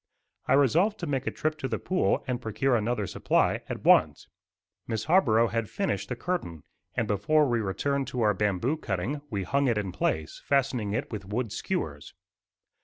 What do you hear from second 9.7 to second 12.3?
in place, fastening it with wooden skewers.